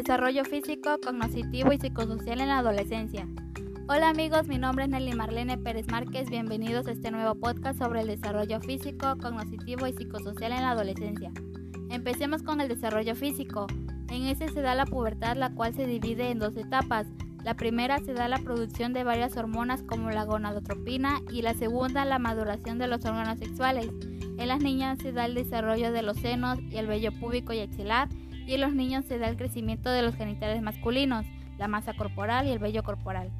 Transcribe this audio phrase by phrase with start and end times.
[0.00, 3.28] Desarrollo físico, cognitivo y psicosocial en la adolescencia.
[3.86, 6.30] Hola amigos, mi nombre es Nelly Marlene Pérez Márquez.
[6.30, 11.30] Bienvenidos a este nuevo podcast sobre el desarrollo físico, cognitivo y psicosocial en la adolescencia.
[11.90, 13.66] Empecemos con el desarrollo físico.
[14.08, 17.06] En este se da la pubertad, la cual se divide en dos etapas.
[17.44, 22.06] La primera se da la producción de varias hormonas como la gonadotropina y la segunda
[22.06, 23.90] la maduración de los órganos sexuales.
[24.38, 27.60] En las niñas se da el desarrollo de los senos y el vello púbico y
[27.60, 28.08] axilar
[28.46, 31.26] y en los niños se da el crecimiento de los genitales masculinos,
[31.58, 33.30] la masa corporal y el vello corporal.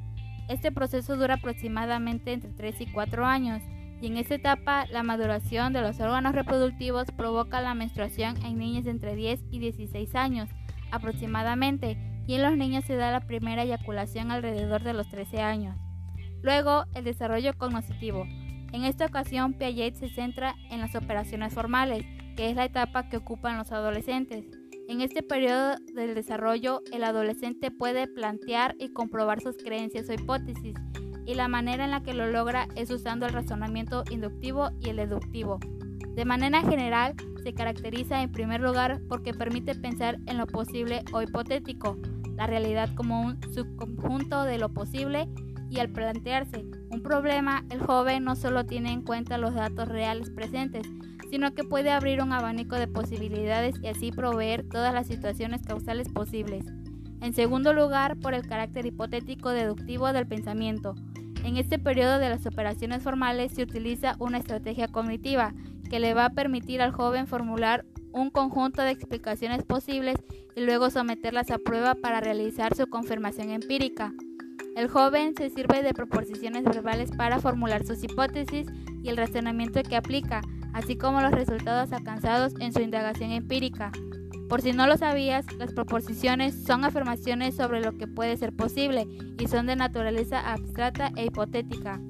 [0.47, 3.61] Este proceso dura aproximadamente entre 3 y 4 años
[4.01, 8.85] y en esta etapa la maduración de los órganos reproductivos provoca la menstruación en niños
[8.87, 10.49] entre 10 y 16 años
[10.91, 11.97] aproximadamente
[12.27, 15.77] y en los niños se da la primera eyaculación alrededor de los 13 años.
[16.41, 18.25] Luego, el desarrollo cognitivo.
[18.71, 23.17] En esta ocasión, Piaget se centra en las operaciones formales, que es la etapa que
[23.17, 24.45] ocupan los adolescentes.
[24.91, 30.75] En este periodo del desarrollo, el adolescente puede plantear y comprobar sus creencias o hipótesis,
[31.25, 34.97] y la manera en la que lo logra es usando el razonamiento inductivo y el
[34.97, 35.59] deductivo.
[36.13, 41.21] De manera general, se caracteriza en primer lugar porque permite pensar en lo posible o
[41.21, 41.97] hipotético,
[42.35, 45.29] la realidad como un subconjunto de lo posible
[45.69, 50.29] y al plantearse un problema, el joven no solo tiene en cuenta los datos reales
[50.31, 50.85] presentes,
[51.31, 56.09] sino que puede abrir un abanico de posibilidades y así proveer todas las situaciones causales
[56.09, 56.65] posibles.
[57.21, 60.93] En segundo lugar, por el carácter hipotético deductivo del pensamiento.
[61.45, 65.53] En este periodo de las operaciones formales se utiliza una estrategia cognitiva
[65.89, 70.17] que le va a permitir al joven formular un conjunto de explicaciones posibles
[70.55, 74.13] y luego someterlas a prueba para realizar su confirmación empírica.
[74.75, 78.67] El joven se sirve de proposiciones verbales para formular sus hipótesis
[79.03, 80.41] y el razonamiento que aplica,
[80.73, 83.91] así como los resultados alcanzados en su indagación empírica.
[84.49, 89.07] Por si no lo sabías, las proposiciones son afirmaciones sobre lo que puede ser posible
[89.39, 92.01] y son de naturaleza abstracta e hipotética.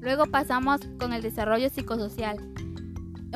[0.00, 2.38] Luego pasamos con el desarrollo psicosocial.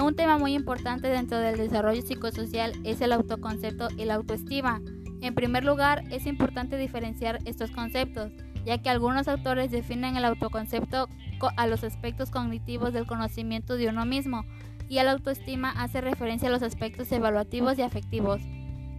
[0.01, 4.81] Un tema muy importante dentro del desarrollo psicosocial es el autoconcepto y la autoestima.
[5.21, 8.33] En primer lugar, es importante diferenciar estos conceptos,
[8.65, 11.09] ya que algunos autores definen el autoconcepto
[11.57, 14.45] a los aspectos cognitivos del conocimiento de uno mismo
[14.89, 18.41] y la autoestima hace referencia a los aspectos evaluativos y afectivos.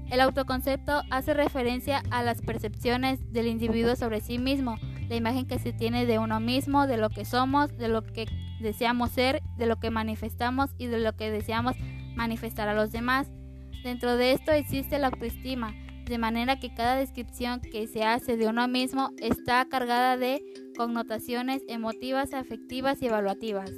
[0.09, 4.78] El autoconcepto hace referencia a las percepciones del individuo sobre sí mismo,
[5.09, 8.25] la imagen que se tiene de uno mismo, de lo que somos, de lo que
[8.62, 11.75] deseamos ser, de lo que manifestamos y de lo que deseamos
[12.16, 13.29] manifestar a los demás.
[13.84, 15.73] Dentro de esto existe la autoestima,
[16.06, 20.41] de manera que cada descripción que se hace de uno mismo está cargada de
[20.88, 23.69] connotaciones emotivas, afectivas y evaluativas.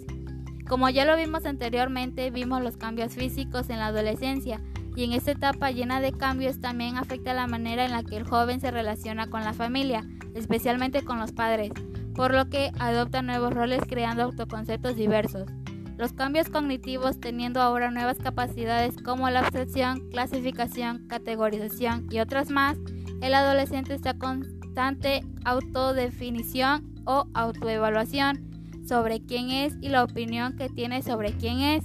[0.69, 4.62] Como ya lo vimos anteriormente, vimos los cambios físicos en la adolescencia
[4.96, 8.24] y en esta etapa llena de cambios también afecta la manera en la que el
[8.24, 11.72] joven se relaciona con la familia, especialmente con los padres,
[12.16, 15.50] por lo que adopta nuevos roles creando autoconceptos diversos.
[15.97, 22.78] Los cambios cognitivos teniendo ahora nuevas capacidades como la abstracción, clasificación, categorización y otras más,
[23.22, 28.50] el adolescente está constante autodefinición o autoevaluación
[28.88, 31.84] sobre quién es y la opinión que tiene sobre quién es,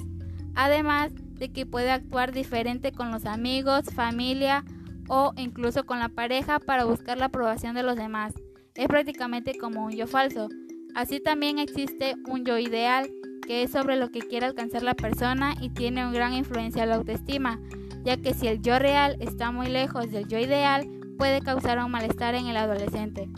[0.55, 4.65] además de que puede actuar diferente con los amigos, familia
[5.09, 8.35] o incluso con la pareja para buscar la aprobación de los demás.
[8.75, 10.49] Es prácticamente como un yo falso.
[10.95, 13.09] Así también existe un yo ideal
[13.47, 16.91] que es sobre lo que quiere alcanzar la persona y tiene una gran influencia en
[16.91, 17.59] la autoestima,
[18.05, 20.87] ya que si el yo real está muy lejos del yo ideal,
[21.17, 23.29] puede causar un malestar en el adolescente,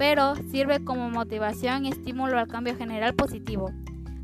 [0.00, 3.70] pero sirve como motivación y estímulo al cambio general positivo,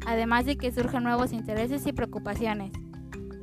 [0.07, 2.73] además de que surgen nuevos intereses y preocupaciones.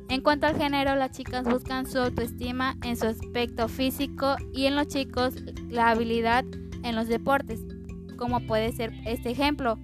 [0.08, 4.74] En cuanto al género, las chicas buscan su autoestima en su aspecto físico y en
[4.74, 5.36] los chicos
[5.68, 6.44] la habilidad
[6.82, 7.60] en los deportes,
[8.16, 9.78] como puede ser este ejemplo.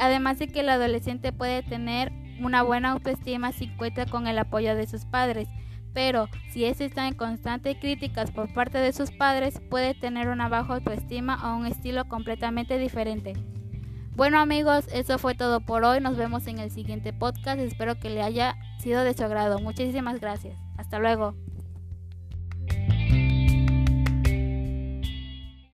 [0.00, 4.76] Además de que el adolescente puede tener una buena autoestima si cuenta con el apoyo
[4.76, 5.48] de sus padres,
[5.92, 10.48] pero si éste está en constante críticas por parte de sus padres, puede tener una
[10.48, 13.34] baja autoestima o un estilo completamente diferente.
[14.14, 16.00] Bueno amigos, eso fue todo por hoy.
[16.00, 17.58] Nos vemos en el siguiente podcast.
[17.60, 19.58] Espero que le haya sido de su agrado.
[19.58, 20.58] Muchísimas gracias.
[20.76, 21.34] Hasta luego.